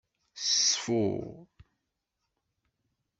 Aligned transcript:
Ṣfu. 0.69 1.03